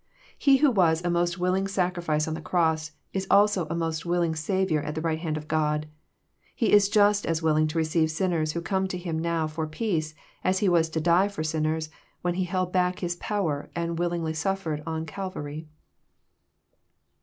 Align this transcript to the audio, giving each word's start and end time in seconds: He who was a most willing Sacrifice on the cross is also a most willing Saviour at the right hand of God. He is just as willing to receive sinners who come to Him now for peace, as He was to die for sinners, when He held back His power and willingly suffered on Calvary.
He 0.35 0.57
who 0.57 0.71
was 0.71 1.05
a 1.05 1.11
most 1.11 1.37
willing 1.37 1.67
Sacrifice 1.67 2.27
on 2.27 2.33
the 2.33 2.41
cross 2.41 2.93
is 3.13 3.27
also 3.29 3.67
a 3.67 3.75
most 3.75 4.03
willing 4.03 4.33
Saviour 4.35 4.81
at 4.81 4.95
the 4.95 5.01
right 5.01 5.19
hand 5.19 5.37
of 5.37 5.47
God. 5.47 5.85
He 6.55 6.71
is 6.71 6.89
just 6.89 7.23
as 7.23 7.43
willing 7.43 7.67
to 7.67 7.77
receive 7.77 8.09
sinners 8.09 8.53
who 8.53 8.61
come 8.63 8.87
to 8.87 8.97
Him 8.97 9.19
now 9.19 9.45
for 9.45 9.67
peace, 9.67 10.15
as 10.43 10.57
He 10.57 10.67
was 10.67 10.89
to 10.89 10.99
die 11.01 11.27
for 11.27 11.43
sinners, 11.43 11.91
when 12.23 12.33
He 12.33 12.45
held 12.45 12.73
back 12.73 12.97
His 13.01 13.15
power 13.17 13.69
and 13.75 13.99
willingly 13.99 14.33
suffered 14.33 14.81
on 14.87 15.05
Calvary. 15.05 15.67